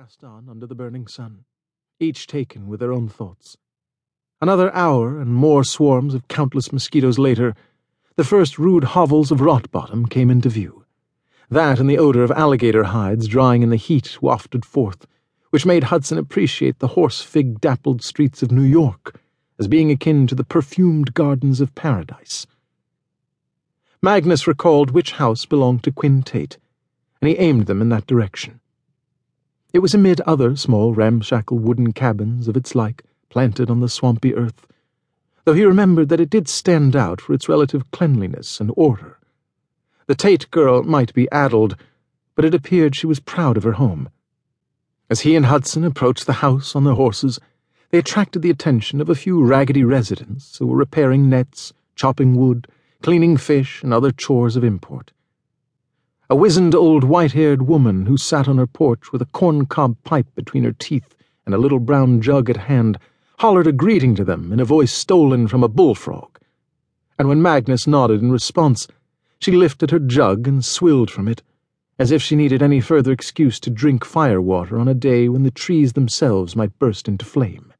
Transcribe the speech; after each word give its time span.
passed 0.00 0.24
on 0.24 0.48
under 0.48 0.66
the 0.66 0.74
burning 0.74 1.06
sun, 1.06 1.44
each 1.98 2.26
taken 2.26 2.66
with 2.66 2.80
their 2.80 2.90
own 2.90 3.06
thoughts. 3.06 3.58
Another 4.40 4.74
hour 4.74 5.20
and 5.20 5.34
more 5.34 5.62
swarms 5.62 6.14
of 6.14 6.26
countless 6.26 6.72
mosquitoes 6.72 7.18
later, 7.18 7.54
the 8.16 8.24
first 8.24 8.58
rude 8.58 8.84
hovels 8.84 9.30
of 9.30 9.42
Rot 9.42 9.70
Bottom 9.70 10.06
came 10.06 10.30
into 10.30 10.48
view. 10.48 10.86
That 11.50 11.78
and 11.78 11.90
the 11.90 11.98
odor 11.98 12.24
of 12.24 12.30
alligator 12.30 12.84
hides 12.84 13.28
drying 13.28 13.62
in 13.62 13.68
the 13.68 13.76
heat 13.76 14.16
wafted 14.22 14.64
forth, 14.64 15.06
which 15.50 15.66
made 15.66 15.84
Hudson 15.84 16.16
appreciate 16.16 16.78
the 16.78 16.94
horse 16.96 17.20
fig 17.20 17.60
dappled 17.60 18.02
streets 18.02 18.42
of 18.42 18.50
New 18.50 18.62
York 18.62 19.20
as 19.58 19.68
being 19.68 19.90
akin 19.90 20.26
to 20.28 20.34
the 20.34 20.44
perfumed 20.44 21.12
gardens 21.12 21.60
of 21.60 21.74
paradise. 21.74 22.46
Magnus 24.00 24.46
recalled 24.46 24.92
which 24.92 25.12
house 25.12 25.44
belonged 25.44 25.84
to 25.84 25.92
Quinn 25.92 26.22
Tate, 26.22 26.56
and 27.20 27.28
he 27.28 27.36
aimed 27.36 27.66
them 27.66 27.82
in 27.82 27.90
that 27.90 28.06
direction. 28.06 28.60
It 29.72 29.78
was 29.78 29.94
amid 29.94 30.20
other 30.22 30.56
small 30.56 30.94
ramshackle 30.94 31.58
wooden 31.58 31.92
cabins 31.92 32.48
of 32.48 32.56
its 32.56 32.74
like 32.74 33.04
planted 33.28 33.70
on 33.70 33.78
the 33.78 33.88
swampy 33.88 34.34
earth, 34.34 34.66
though 35.44 35.54
he 35.54 35.64
remembered 35.64 36.08
that 36.08 36.20
it 36.20 36.28
did 36.28 36.48
stand 36.48 36.96
out 36.96 37.20
for 37.20 37.34
its 37.34 37.48
relative 37.48 37.88
cleanliness 37.92 38.58
and 38.60 38.72
order. 38.76 39.18
The 40.06 40.16
Tate 40.16 40.50
girl 40.50 40.82
might 40.82 41.14
be 41.14 41.30
addled, 41.30 41.76
but 42.34 42.44
it 42.44 42.54
appeared 42.54 42.96
she 42.96 43.06
was 43.06 43.20
proud 43.20 43.56
of 43.56 43.62
her 43.62 43.74
home. 43.74 44.08
As 45.08 45.20
he 45.20 45.36
and 45.36 45.46
Hudson 45.46 45.84
approached 45.84 46.26
the 46.26 46.42
house 46.44 46.74
on 46.74 46.82
their 46.82 46.94
horses, 46.94 47.38
they 47.90 47.98
attracted 47.98 48.42
the 48.42 48.50
attention 48.50 49.00
of 49.00 49.08
a 49.08 49.14
few 49.14 49.44
raggedy 49.44 49.84
residents 49.84 50.58
who 50.58 50.66
were 50.66 50.76
repairing 50.76 51.28
nets, 51.28 51.72
chopping 51.94 52.34
wood, 52.34 52.66
cleaning 53.02 53.36
fish, 53.36 53.84
and 53.84 53.94
other 53.94 54.10
chores 54.10 54.56
of 54.56 54.64
import. 54.64 55.12
A 56.32 56.36
wizened 56.36 56.76
old 56.76 57.02
white 57.02 57.32
haired 57.32 57.62
woman 57.62 58.06
who 58.06 58.16
sat 58.16 58.46
on 58.46 58.56
her 58.56 58.66
porch 58.68 59.10
with 59.10 59.20
a 59.20 59.26
corncob 59.26 59.96
pipe 60.04 60.32
between 60.36 60.62
her 60.62 60.70
teeth 60.70 61.16
and 61.44 61.52
a 61.52 61.58
little 61.58 61.80
brown 61.80 62.22
jug 62.22 62.48
at 62.48 62.56
hand 62.56 62.98
hollered 63.40 63.66
a 63.66 63.72
greeting 63.72 64.14
to 64.14 64.22
them 64.22 64.52
in 64.52 64.60
a 64.60 64.64
voice 64.64 64.92
stolen 64.92 65.48
from 65.48 65.64
a 65.64 65.68
bullfrog. 65.68 66.38
And 67.18 67.28
when 67.28 67.42
Magnus 67.42 67.88
nodded 67.88 68.22
in 68.22 68.30
response, 68.30 68.86
she 69.40 69.50
lifted 69.50 69.90
her 69.90 69.98
jug 69.98 70.46
and 70.46 70.64
swilled 70.64 71.10
from 71.10 71.26
it, 71.26 71.42
as 71.98 72.12
if 72.12 72.22
she 72.22 72.36
needed 72.36 72.62
any 72.62 72.80
further 72.80 73.10
excuse 73.10 73.58
to 73.58 73.68
drink 73.68 74.04
fire 74.04 74.40
water 74.40 74.78
on 74.78 74.86
a 74.86 74.94
day 74.94 75.28
when 75.28 75.42
the 75.42 75.50
trees 75.50 75.94
themselves 75.94 76.54
might 76.54 76.78
burst 76.78 77.08
into 77.08 77.24
flame. 77.24 77.72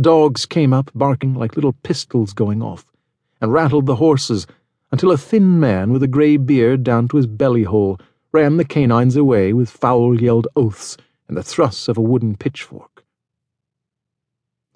Dogs 0.00 0.46
came 0.46 0.72
up 0.72 0.92
barking 0.94 1.34
like 1.34 1.56
little 1.56 1.74
pistols 1.82 2.32
going 2.32 2.62
off, 2.62 2.84
and 3.40 3.52
rattled 3.52 3.86
the 3.86 3.96
horses 3.96 4.46
until 4.92 5.12
a 5.12 5.18
thin 5.18 5.60
man 5.60 5.92
with 5.92 6.02
a 6.02 6.08
grey 6.08 6.36
beard 6.36 6.82
down 6.82 7.08
to 7.08 7.16
his 7.16 7.26
belly 7.26 7.64
hole 7.64 7.98
ran 8.32 8.56
the 8.56 8.64
canines 8.64 9.16
away 9.16 9.52
with 9.52 9.70
foul 9.70 10.20
yelled 10.20 10.48
oaths 10.56 10.96
and 11.28 11.36
the 11.36 11.42
thrusts 11.42 11.88
of 11.88 11.96
a 11.96 12.02
wooden 12.02 12.36
pitchfork. 12.36 13.04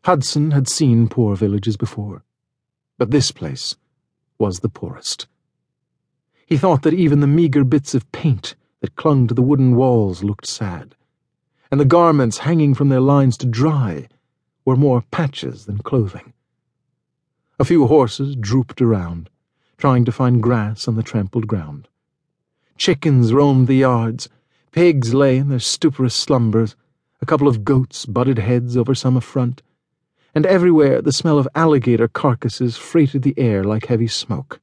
Hudson 0.05 0.51
had 0.51 0.69
seen 0.69 1.09
poor 1.09 1.35
villages 1.35 1.77
before, 1.77 2.23
but 2.99 3.11
this 3.11 3.33
place 3.33 3.77
was 4.39 4.61
the 4.61 4.69
poorest. 4.69 5.27
He 6.47 6.57
thought 6.57 6.83
that 6.83 6.95
even 6.95 7.21
the 7.21 7.27
meagre 7.27 7.65
bits 7.65 7.95
of 7.95 8.11
paint 8.13 8.55
that 8.81 8.97
clung 8.97 9.27
to 9.29 9.35
the 9.35 9.43
wooden 9.43 9.75
walls 9.75 10.23
looked 10.23 10.47
sad, 10.47 10.95
and 11.71 11.81
the 11.81 11.87
garments 11.87 12.39
hanging 12.39 12.75
from 12.75 12.91
their 12.91 13.01
lines 13.01 13.37
to 13.39 13.47
dry 13.47 14.09
were 14.65 14.77
more 14.77 15.03
patches 15.11 15.65
than 15.65 15.79
clothing. 15.79 16.33
A 17.59 17.65
few 17.65 17.87
horses 17.87 18.37
drooped 18.37 18.83
around, 18.83 19.31
trying 19.77 20.05
to 20.05 20.13
find 20.13 20.43
grass 20.43 20.89
on 20.89 20.97
the 20.97 21.03
trampled 21.03 21.47
ground. 21.47 21.89
Chickens 22.77 23.33
roamed 23.33 23.69
the 23.69 23.75
yards, 23.75 24.29
pigs 24.73 25.15
lay 25.15 25.37
in 25.37 25.49
their 25.49 25.61
stuporous 25.61 26.15
slumbers, 26.15 26.75
a 27.21 27.27
couple 27.27 27.49
of 27.49 27.65
goats 27.65 28.07
butted 28.07 28.39
heads 28.39 28.77
over 28.77 28.95
some 28.95 29.17
affront, 29.17 29.63
and 30.35 30.45
everywhere 30.45 31.01
the 31.01 31.13
smell 31.13 31.39
of 31.39 31.49
alligator 31.55 32.09
carcasses 32.09 32.77
freighted 32.77 33.23
the 33.23 33.35
air 33.39 33.63
like 33.63 33.87
heavy 33.87 34.09
smoke. 34.09 34.61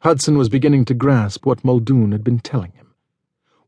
Hudson 0.00 0.36
was 0.36 0.48
beginning 0.48 0.84
to 0.86 0.94
grasp 0.94 1.46
what 1.46 1.64
Muldoon 1.64 2.12
had 2.12 2.24
been 2.24 2.40
telling 2.40 2.72
him. 2.72 2.92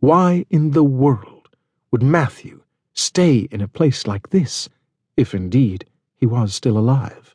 Why 0.01 0.45
in 0.51 0.73
the 0.73 0.85
world 0.85 1.49
would 1.91 2.03
Matthew 2.03 2.63
stay 2.93 3.49
in 3.51 3.61
a 3.61 3.69
place 3.69 4.07
like 4.07 4.31
this, 4.31 4.69
if 5.17 5.35
indeed 5.35 5.87
he 6.17 6.27
was 6.27 6.55
still 6.55 6.77
alive? 6.77 7.35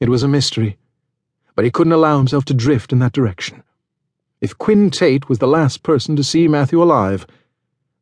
It 0.00 0.08
was 0.08 0.24
a 0.24 0.28
mystery, 0.28 0.78
but 1.54 1.64
he 1.64 1.70
couldn't 1.70 1.92
allow 1.92 2.18
himself 2.18 2.44
to 2.46 2.54
drift 2.54 2.92
in 2.92 2.98
that 3.00 3.12
direction. 3.12 3.62
If 4.40 4.58
Quinn 4.58 4.90
Tate 4.90 5.28
was 5.28 5.38
the 5.38 5.46
last 5.46 5.82
person 5.82 6.16
to 6.16 6.24
see 6.24 6.48
Matthew 6.48 6.82
alive, 6.82 7.26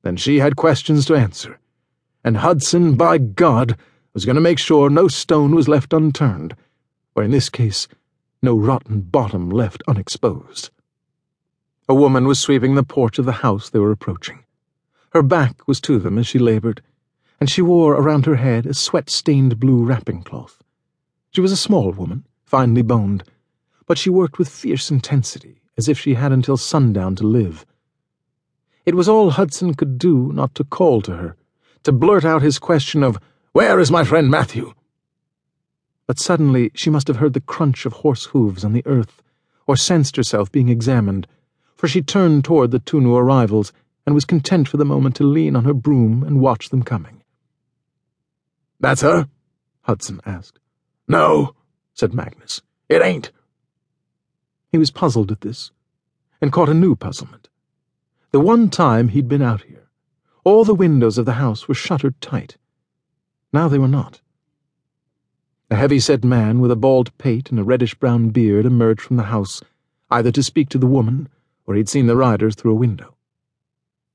then 0.03 0.17
she 0.17 0.39
had 0.39 0.57
questions 0.57 1.05
to 1.07 1.15
answer, 1.15 1.59
and 2.25 2.39
Hudson, 2.39 2.95
by 2.95 3.19
God, 3.19 3.77
was 4.15 4.25
going 4.25 4.37
to 4.37 4.41
make 4.41 4.59
sure 4.59 4.89
no 4.89 5.09
stone 5.09 5.55
was 5.55 5.69
left 5.69 5.93
unturned, 5.93 6.57
or 7.15 7.23
in 7.23 7.31
this 7.31 7.49
case, 7.49 7.89
no 8.43 8.57
rotten 8.57 9.01
bottom 9.01 9.51
left 9.51 9.83
unexposed. 9.87 10.71
A 11.89 11.95
woman 11.95 12.27
was 12.27 12.39
sweeping 12.39 12.75
the 12.75 12.83
porch 12.83 13.19
of 13.19 13.27
the 13.27 13.33
house 13.33 13.69
they 13.69 13.79
were 13.79 13.93
approaching. 13.93 14.45
Her 15.13 15.23
back 15.23 15.67
was 15.67 15.81
to 15.83 15.99
them 15.99 16.19
as 16.19 16.27
she 16.27 16.39
labored, 16.39 16.83
and 17.41 17.51
she 17.51 17.63
wore 17.63 17.95
around 17.95 18.27
her 18.27 18.37
head 18.37 18.65
a 18.65 18.75
sweat-stained 18.75 19.59
blue 19.59 19.85
wrapping 19.85 20.23
cloth. 20.23 20.63
She 21.33 21.41
was 21.41 21.53
a 21.53 21.57
small 21.57 21.91
woman, 21.93 22.27
finely 22.45 22.83
boned, 22.83 23.25
but 23.91 23.99
she 23.99 24.09
worked 24.09 24.39
with 24.39 24.49
fierce 24.49 24.89
intensity, 24.93 25.63
as 25.77 25.89
if 25.89 25.99
she 25.99 26.15
had 26.15 26.31
until 26.31 26.57
sundown 26.57 27.17
to 27.17 27.27
live. 27.27 27.67
It 28.87 28.95
was 28.95 29.09
all 29.09 29.31
Hudson 29.31 29.75
could 29.75 29.99
do 29.99 30.31
not 30.33 30.55
to 30.55 30.63
call 30.63 31.03
to 31.03 31.17
her, 31.17 31.35
to 31.83 31.91
blurt 31.91 32.25
out 32.25 32.41
his 32.41 32.61
question 32.61 33.03
of, 33.03 33.19
Where 33.51 33.81
is 33.81 33.91
my 33.91 34.05
friend 34.05 34.31
Matthew? 34.31 34.75
But 36.07 36.21
suddenly 36.21 36.71
she 36.73 36.89
must 36.89 37.09
have 37.09 37.17
heard 37.17 37.33
the 37.33 37.41
crunch 37.41 37.85
of 37.85 37.95
horse 37.95 38.27
hooves 38.27 38.65
on 38.65 38.75
the 38.75 38.87
earth, 38.87 39.25
or 39.67 39.77
sensed 39.77 40.15
herself 40.15 40.53
being 40.53 40.69
examined, 40.69 41.27
for 41.75 41.89
she 41.89 42.01
turned 42.01 42.45
toward 42.45 42.71
the 42.71 42.79
two 42.79 43.01
new 43.01 43.17
arrivals 43.17 43.73
and 44.07 44.15
was 44.15 44.25
content 44.25 44.69
for 44.69 44.77
the 44.77 44.85
moment 44.85 45.17
to 45.17 45.25
lean 45.25 45.57
on 45.57 45.65
her 45.65 45.75
broom 45.75 46.23
and 46.23 46.41
watch 46.41 46.69
them 46.69 46.85
coming. 46.85 47.25
That's 48.79 49.03
her? 49.03 49.29
Hudson 49.81 50.21
asked. 50.25 50.61
No, 51.09 51.57
said 51.93 52.15
Magnus. 52.15 52.63
It 52.89 53.03
ain't. 53.03 53.33
He 54.71 54.79
was 54.79 54.91
puzzled 54.91 55.33
at 55.33 55.41
this, 55.41 55.73
and 56.41 56.53
caught 56.53 56.69
a 56.69 56.75
new 56.75 56.95
puzzlement. 56.95 57.49
The 58.31 58.41
one 58.41 58.71
time 58.71 59.09
he'd 59.09 59.29
been 59.29 59.43
out 59.43 59.63
here, 59.63 59.89
all 60.45 60.65
the 60.65 60.75
windows 60.75 61.19
of 61.19 61.27
the 61.27 61.35
house 61.35 61.67
were 61.67 61.75
shuttered 61.75 62.21
tight. 62.21 62.57
Now 63.53 63.69
they 63.69 63.79
were 63.79 63.89
not. 63.89 64.21
A 65.71 65.77
heavy-set 65.77 66.25
man 66.25 66.61
with 66.61 66.71
a 66.71 66.77
bald 66.77 67.17
pate 67.19 67.51
and 67.51 67.59
a 67.59 67.65
reddish-brown 67.65 68.31
beard 68.31 68.65
emerged 68.65 69.01
from 69.01 69.17
the 69.17 69.25
house, 69.25 69.63
either 70.11 70.33
to 70.33 70.43
speak 70.43 70.69
to 70.71 70.79
the 70.79 70.87
woman, 70.87 71.29
or 71.67 71.75
he'd 71.75 71.89
seen 71.89 72.07
the 72.07 72.17
riders 72.17 72.55
through 72.55 72.73
a 72.73 72.83
window. 72.87 73.17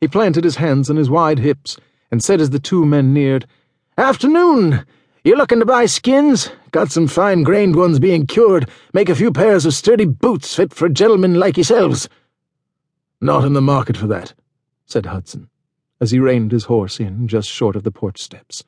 He 0.02 0.08
planted 0.08 0.44
his 0.44 0.58
hands 0.58 0.90
on 0.90 0.96
his 0.96 1.10
wide 1.10 1.40
hips 1.40 1.78
and 2.12 2.24
said 2.24 2.40
as 2.42 2.50
the 2.50 2.60
two 2.60 2.86
men 2.86 3.14
neared, 3.14 3.46
Afternoon! 3.98 4.86
You 5.26 5.36
looking 5.36 5.58
to 5.58 5.66
buy 5.66 5.88
skins? 5.88 6.52
Got 6.70 6.92
some 6.92 7.08
fine-grained 7.08 7.76
ones 7.76 7.98
being 7.98 8.28
cured. 8.28 8.70
Make 8.94 9.10
a 9.10 9.16
few 9.16 9.32
pairs 9.32 9.66
of 9.66 9.74
sturdy 9.74 10.06
boots 10.06 10.54
fit 10.54 10.72
for 10.72 10.88
gentlemen 10.88 11.34
like 11.34 11.58
yourselves. 11.58 12.08
Not 13.20 13.44
in 13.44 13.54
the 13.54 13.60
market 13.62 13.98
for 13.98 14.06
that, 14.06 14.36
said 14.86 15.08
Hudson, 15.08 15.50
as 16.00 16.12
he 16.12 16.20
reined 16.20 16.52
his 16.52 16.66
horse 16.66 17.00
in 17.00 17.28
just 17.28 17.50
short 17.50 17.76
of 17.76 17.82
the 17.82 17.90
porch 17.90 18.22
steps. 18.22 18.64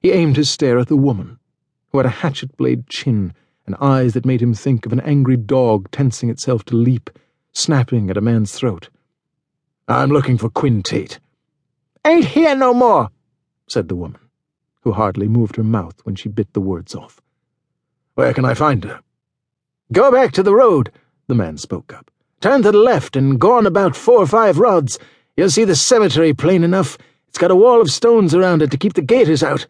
He 0.00 0.12
aimed 0.12 0.36
his 0.36 0.48
stare 0.48 0.78
at 0.78 0.86
the 0.86 0.94
woman, 0.96 1.40
who 1.90 1.98
had 1.98 2.06
a 2.06 2.10
hatchet 2.10 2.56
blade 2.56 2.86
chin 2.86 3.34
and 3.66 3.74
eyes 3.80 4.14
that 4.14 4.24
made 4.24 4.40
him 4.40 4.54
think 4.54 4.86
of 4.86 4.92
an 4.92 5.00
angry 5.00 5.36
dog 5.36 5.90
tensing 5.90 6.30
itself 6.30 6.64
to 6.66 6.76
leap, 6.76 7.10
snapping 7.50 8.08
at 8.08 8.16
a 8.16 8.20
man's 8.20 8.52
throat. 8.52 8.88
I'm 9.88 10.10
looking 10.10 10.38
for 10.38 10.48
Quinn 10.48 10.84
Tate. 10.84 11.18
Ain't 12.06 12.26
here 12.26 12.54
no 12.54 12.72
more, 12.72 13.10
said 13.66 13.88
the 13.88 13.96
woman, 13.96 14.20
who 14.82 14.92
hardly 14.92 15.28
moved 15.28 15.56
her 15.56 15.64
mouth 15.64 16.00
when 16.04 16.14
she 16.14 16.28
bit 16.28 16.52
the 16.52 16.60
words 16.60 16.94
off. 16.94 17.20
Where 18.14 18.32
can 18.34 18.44
I 18.44 18.54
find 18.54 18.84
her? 18.84 19.00
Go 19.92 20.10
back 20.10 20.32
to 20.32 20.42
the 20.42 20.54
road, 20.54 20.90
the 21.26 21.34
man 21.34 21.58
spoke 21.58 21.92
up. 21.92 22.10
Turn 22.40 22.62
to 22.62 22.72
the 22.72 22.78
left 22.78 23.16
and 23.16 23.40
go 23.40 23.56
on 23.56 23.66
about 23.66 23.96
four 23.96 24.22
or 24.22 24.26
five 24.26 24.58
rods. 24.58 24.98
You'll 25.36 25.50
see 25.50 25.64
the 25.64 25.76
cemetery 25.76 26.32
plain 26.32 26.64
enough. 26.64 26.96
It's 27.28 27.38
got 27.38 27.50
a 27.50 27.56
wall 27.56 27.80
of 27.80 27.90
stones 27.90 28.34
around 28.34 28.62
it 28.62 28.70
to 28.70 28.78
keep 28.78 28.94
the 28.94 29.02
gators 29.02 29.42
out. 29.42 29.66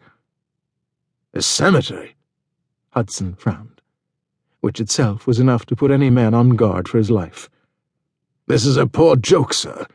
A 1.33 1.41
cemetery? 1.41 2.15
Hudson 2.91 3.35
frowned, 3.35 3.81
which 4.59 4.79
itself 4.79 5.25
was 5.25 5.39
enough 5.39 5.65
to 5.67 5.75
put 5.75 5.91
any 5.91 6.09
man 6.09 6.33
on 6.33 6.51
guard 6.51 6.87
for 6.87 6.97
his 6.97 7.09
life. 7.09 7.49
This 8.47 8.65
is 8.65 8.77
a 8.77 8.85
poor 8.85 9.15
joke, 9.15 9.53
sir, 9.53 9.85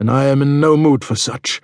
and 0.00 0.10
I 0.10 0.24
am 0.24 0.40
in 0.40 0.58
no 0.58 0.76
mood 0.76 1.04
for 1.04 1.14
such. 1.14 1.60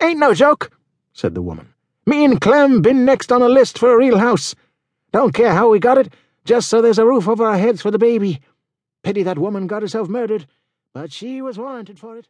Ain't 0.00 0.20
no 0.20 0.34
joke, 0.34 0.70
said 1.12 1.34
the 1.34 1.42
woman. 1.42 1.73
Me 2.06 2.24
and 2.24 2.40
Clem 2.40 2.82
been 2.82 3.04
next 3.04 3.32
on 3.32 3.40
a 3.40 3.48
list 3.48 3.78
for 3.78 3.92
a 3.92 3.96
real 3.96 4.18
house. 4.18 4.54
Don't 5.12 5.32
care 5.32 5.52
how 5.52 5.70
we 5.70 5.78
got 5.78 5.96
it, 5.96 6.12
just 6.44 6.68
so 6.68 6.82
there's 6.82 6.98
a 6.98 7.06
roof 7.06 7.28
over 7.28 7.46
our 7.46 7.56
heads 7.56 7.80
for 7.80 7.90
the 7.90 7.98
baby. 7.98 8.40
Pity 9.02 9.22
that 9.22 9.38
woman 9.38 9.66
got 9.66 9.82
herself 9.82 10.08
murdered, 10.08 10.46
but 10.92 11.12
she 11.12 11.40
was 11.40 11.58
warranted 11.58 11.98
for 11.98 12.18
it. 12.18 12.28